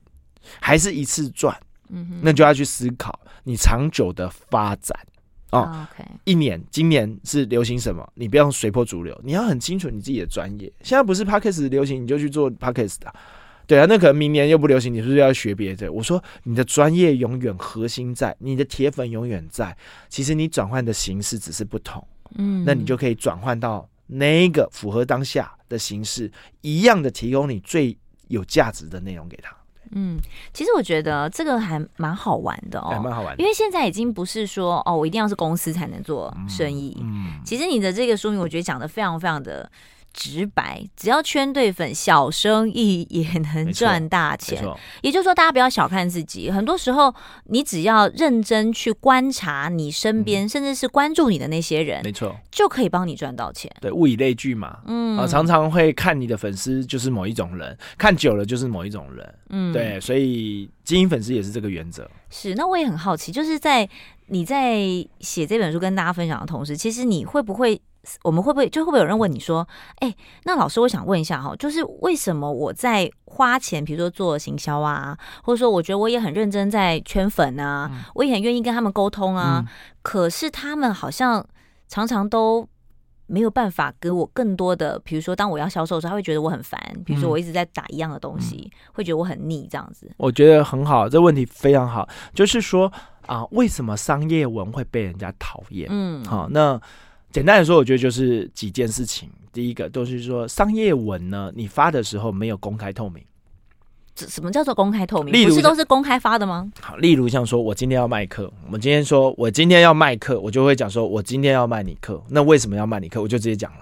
[0.59, 1.55] 还是一次赚？
[1.89, 4.95] 嗯哼，那就要去思考你长久的发展
[5.51, 5.87] 哦。
[5.91, 8.07] OK，一年，今年是流行什么？
[8.13, 10.71] 你不要随波逐流，你要很清楚你自己的专业。
[10.83, 13.11] 现在不是 Podcast 流行，你就去做 Podcast 的。
[13.67, 15.91] 对啊，那可能明年又不流行，你是不是要学别的？
[15.91, 19.75] 我说你的专业永远核心在，你的铁粉永远在。
[20.09, 22.05] 其实你转换的形式只是不同，
[22.37, 27.97] 嗯，那你就可以转换到那个符合当下的形式，一样的提供你最
[28.27, 29.55] 有价值的内容给他。
[29.91, 30.19] 嗯，
[30.53, 36.97] 其实我觉得这个还蛮好玩的哦，还蛮好玩的，因为现在已经不是说哦，我一定要是公司才能做生意。
[37.01, 39.69] 嗯，嗯，其实你的这个说明，我觉得讲的非常非常的。
[40.15, 44.63] 直白，只要圈对粉，小生意也能赚大钱。
[45.01, 46.49] 也就是说，大家不要小看自己。
[46.49, 47.13] 很多时候，
[47.45, 53.69] 你只要认真去观察你身边，嗯、甚至是关注你的那些人，没错，就可以帮你赚到钱。
[53.81, 54.79] 对，物以类聚嘛。
[54.85, 59.35] 嗯啊，常常会看你的粉丝就是某一种人，看久了就是某一种人。
[59.49, 62.09] 嗯，对，所以经营粉丝也是这个原则。
[62.37, 63.87] 是，那我也很好奇，就是在
[64.27, 64.77] 你在
[65.21, 67.81] 写这本书跟大家分享的同时，其实你会不会？
[68.21, 79.67] 我们会不会就会不会有人问你说，哎，那老师，我想问一下哈，就是为什么我在花钱，比如说做行销啊，或者说我觉得我也很认真在圈粉啊，嗯、我也很愿意跟他们沟通啊，嗯、
[80.03, 81.43] 可是他们好像
[81.87, 82.67] 常常都
[83.27, 90.11] 没有办法给我更多的，比如说当我要销售的时候，他会觉得我很烦，比如说我一直在打一样的东西，嗯、会觉得我很腻这样子。
[90.17, 92.91] 我觉得很好，这问题非常好，就是说
[93.25, 95.87] 啊，为什么商业文会被人家讨厌？
[95.89, 96.81] 嗯，好，那。
[97.31, 99.29] 简单来说，我觉得就是几件事情。
[99.51, 103.21] 第一个就是说，商业文呢，你发的时候没有公开透明。
[104.15, 105.47] 这什么叫做公开透明？
[105.47, 106.71] 不是都是公开发的吗？
[106.79, 112.23] 好，例如像说我今天要卖课，我们今天说我今天要卖课，我就会讲说我今天要卖你课。
[112.29, 113.21] 那为什么要卖你课？
[113.21, 113.79] 我就直接讲了。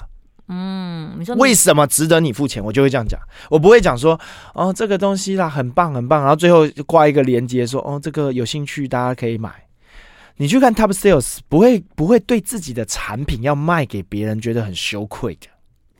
[0.47, 2.63] 嗯，你说为什么值得你付钱？
[2.63, 3.19] 我就会这样讲，
[3.49, 4.19] 我不会讲说
[4.55, 9.53] 哦这个东西啦很棒很棒，然后最后挂一个链接说哦这个有兴趣大家可以买。
[10.37, 15.47] 你去看 Top Sales，不会不会对自己的产品要卖给别人觉得很羞愧的。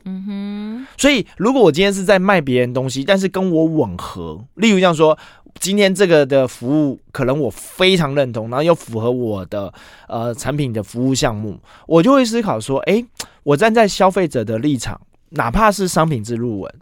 [0.06, 0.88] 嗯哼。
[0.98, 5.18] 所以如果我今天是在卖别人东西，但是跟我吻合，例如像说
[5.60, 9.74] 今天这个的服务可能我非常认同，然后又符合我的
[10.08, 13.04] 呃产品的服务项目，我就会思考说，哎。
[13.44, 15.02] 我站在消费者的立场，
[15.32, 16.76] 哪怕是商品之入文，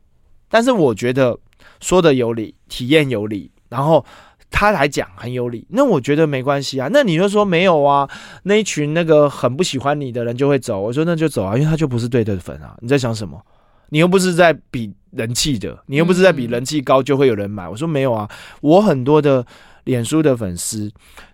[0.47, 1.35] 但是我觉得
[1.79, 4.05] 说的有理，体验有理，然后
[4.51, 6.87] 他来讲很有理，那我觉得没关系啊。
[6.91, 8.07] 那你就说没有啊？
[8.43, 10.79] 那一群那个很不喜欢你的人就会走。
[10.79, 12.77] 我说那就走啊，因为他就不是对的粉啊。
[12.81, 13.41] 你在想什么？
[13.89, 17.67] 你又不是在比人气的，你又不是在比人气高就会有人买。
[17.67, 18.29] 我说没有啊，
[18.61, 19.45] 我很多的
[19.85, 20.91] 脸书的粉丝，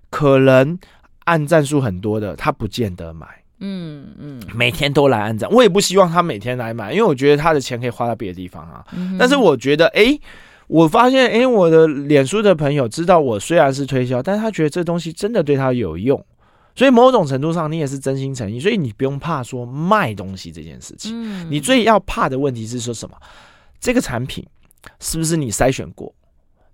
[0.09, 0.79] 可能
[1.25, 3.27] 按赞数很多的，他不见得买。
[3.59, 8.85] 嗯嗯，每天都来按赞，我也不希望他每天来买，因为我觉得他的钱可以花到别的地方啊。
[8.95, 10.21] 嗯、但是我觉得，哎、欸，
[10.67, 16.23] 我发现，哎、欸，我的脸书的朋友知道我虽然是推销，但是他觉得这东西真的对他有用，
[16.75, 21.11] 所以某种程度上你也是真心诚意，所以你不用怕说卖东西这件事情。
[21.15, 23.15] 嗯、你最要怕的问题是说什么？
[23.79, 24.45] 这个产品
[24.99, 26.13] 是不是你筛选过？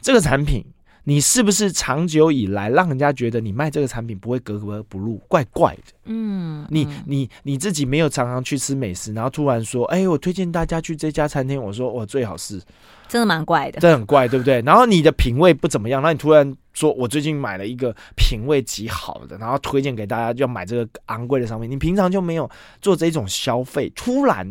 [0.02, 0.66] 这个产品。
[1.06, 5.94] 你是不是长久以来让人家觉得你卖这个产品不会格格不入，怪怪的？
[6.06, 12.62] 嗯，你你你自己没有常常去吃美食，然后突然说，哎，我推荐大家去这家餐厅，我说我最好是，
[13.08, 14.62] 真的蛮怪的，这很怪，对不对？
[14.62, 22.50] 然后你的品味不怎么样，那你突然说我最近买了一个品味极好的，然后推荐给大家要买这个昂贵的商品，你平常就没有
[22.82, 24.50] 做这种消费，突然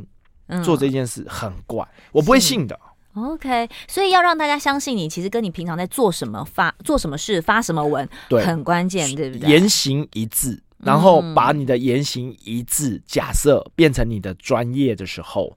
[0.63, 2.79] 做这件事很怪，我不会信的。
[3.15, 9.51] OK，所以要让大家相信你，其实跟你平常在做什么、发做什么事、发什么文，对，很关键，对不对？
[9.51, 15.55] 言行一致，然后把你的言行一致假设变成你的专业的时候，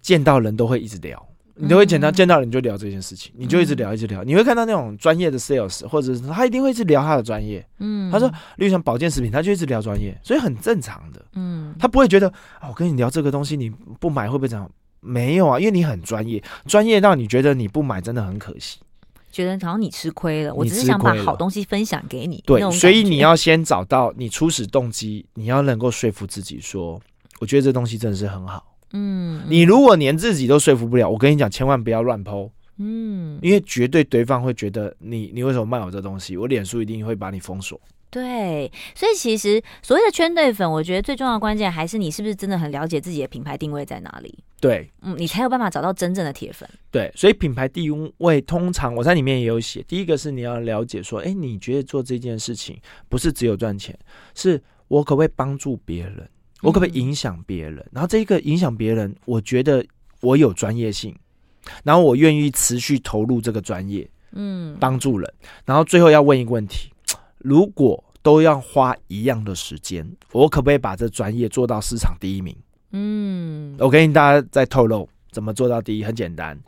[0.00, 1.24] 见到人都会一直聊，
[1.54, 12.28] 你都会见到见到人就聊这件事情，你就一直聊一直聊，你会看到那种专业的 sales，或者是他一定会一直聊他的专业，嗯，他说，例如像保健食品，他就一直聊专业，所以很正常的，嗯，他不会觉得
[12.58, 14.68] 啊，我跟你聊这个东西，你不买会不会这样？
[15.02, 18.78] 没有啊，因为你很专业，专业到你觉得你不买真的很可惜，
[19.32, 20.54] 觉得好像你吃亏了。
[20.54, 22.42] 我只是想把好东西分享给你。
[22.46, 27.00] 对，所以你要先找到你初始动机，你要能够说服自己说，
[27.40, 28.64] 我觉得这东西真的是很好。
[28.92, 32.50] 嗯，你如果连自己都说服不了，我跟你讲，千万不要乱 po。
[32.78, 36.36] 嗯，因为绝对对方会觉得你你为什么卖我这东西？
[36.36, 37.80] 我脸书一定会把你封锁。
[38.12, 44.38] 对，所以其实所谓的圈对粉，我觉得最重要的关键还是你是不是真的很了解自己的品牌定位在哪里。
[44.60, 46.68] 对，嗯，你才有办法找到真正的铁粉。
[46.90, 53.98] 对，所以品牌定位通常我在里面也有写，第一个是你要了解说，哎，你觉得做这件事情不是只有赚钱，
[54.34, 56.28] 是我可不可以帮助别人，
[56.60, 57.78] 我可不可以影响别人？
[57.78, 59.82] 嗯、然后这个影响别人，我觉得
[60.20, 61.16] 我有专业性，
[61.82, 65.34] 然后我愿意持续投入这个专业，嗯，帮助人。
[65.64, 66.90] 然后最后要问一个问题。
[67.42, 72.56] 如果都要花一样的时间，我可不可以把这专业做到市场第一名？
[72.92, 76.58] 嗯，我跟你大家再透露怎么做到第一，很简单，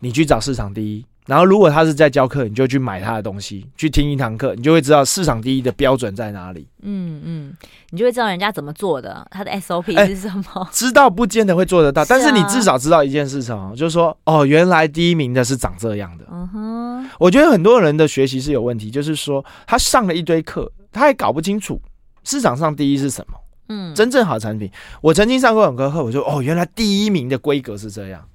[0.00, 1.04] 你去找市场第一。
[1.26, 6.66] 然后，如果他是在教课，你就去买他的东西，去听一堂课，你就会知道市场第一的标准在哪里。
[6.82, 7.56] 嗯嗯，
[7.90, 10.44] 你就会知道人家怎么做的，他的 SOP 是什么？
[10.64, 16.24] 欸、知道不见得会做得到，是啊、但是你至少知道一件事情，就是说，哦，原来第一名的是长这样的。
[16.28, 21.80] 嗯哼，我觉得很多人的学习是有问题，就是说他上了一堆课，他也搞不清楚
[22.24, 23.38] 市场上第一是什么。
[23.68, 24.68] 嗯，真正好产品，
[25.00, 28.26] 我曾经上过很多课，我说，哦，原来第一名的规格是这样，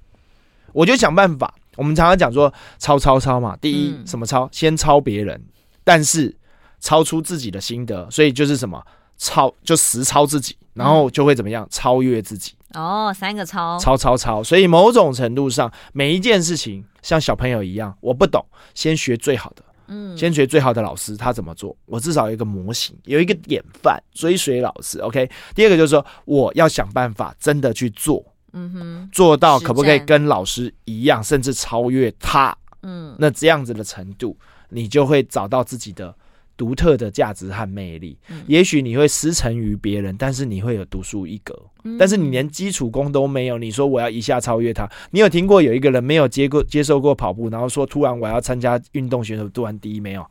[0.72, 1.52] 我就想办法。
[1.78, 4.48] 我们常常讲说抄抄抄嘛，第一什么抄？
[4.50, 5.40] 先抄别人，
[5.84, 6.36] 但是
[6.80, 8.84] 超出自己的心得，所以就是什么
[9.16, 12.54] 抄就实抄自己，然后就会怎么样超越自己。
[12.74, 14.42] 哦，三个抄，抄抄抄。
[14.42, 24.98] 所以某种程度上，每一件事情像小朋友一样，我不懂，先学最好的，嗯，先学最好的老师他怎么做，我至少有一个模型，有一个典范，追随老师。
[24.98, 28.24] OK，第二个就是说，我要想办法真的去做。
[28.52, 32.56] 嗯哼，做到可不可以跟老师一样，甚至超越他？
[32.82, 34.36] 嗯，那这样子的程度，
[34.70, 36.14] 你就会找到自己的
[36.56, 38.16] 独特的价值和魅力。
[38.28, 41.54] 嗯，也许你会失承于别人，但是你会有独树一格。
[41.98, 44.88] 但是你连基础功都没有，你说我要一下超越他？
[45.10, 50.24] 你有听过有一个人没有接过接受过跑步，然后说突然我要参加运动选手，突然第一没有？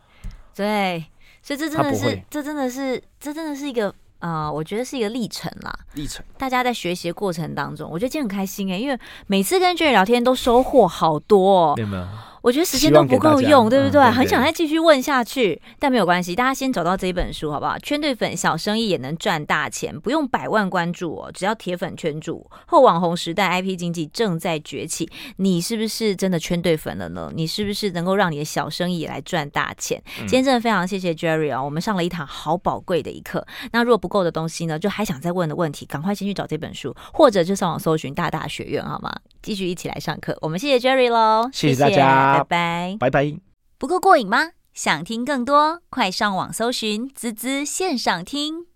[0.56, 1.04] 对，
[1.42, 3.94] 所以这真的是，这真的是，这真的是一个。
[4.20, 5.80] 啊、呃，我觉得是一个历程啦。
[5.94, 11.74] 历程，大家在学习过程当中，我觉得今天很开心哎、欸，因为每次跟 Jerry 聊天都收获好多、哦。
[11.76, 12.08] 没有没有，
[12.42, 14.02] 我觉得时间都不够用，对不对？
[14.12, 17.78] 很想再继续问下去，但没有关系，大家先找到这一本书好不好？
[17.80, 22.50] 圈对粉，小生意也能赚大钱，不用百万关注哦，只要铁粉圈住。
[22.66, 27.32] 后网红时代，IP 经济正在崛起，你是不是真的圈对粉了呢？
[27.36, 30.02] 你是不是能够让你的小生意也来赚大钱？
[30.20, 33.46] 嗯、今天真的非常谢谢 Jerry 哦，我们上了一堂好宝贵的一课。
[33.72, 39.14] 那如果不够的东西呢，就还想再问的问题，赶快先去找这本书，或者就上网搜寻大大学院好吗？
[39.42, 40.38] 继续一起来上课。
[40.42, 41.90] 我们谢谢 Jerry 喽，谢谢大
[42.34, 42.44] 家。
[42.44, 43.40] 拜拜，拜拜。
[43.78, 44.52] 不够过瘾吗？
[44.74, 48.68] 想听更多，快上网搜寻“滋滋线上听”。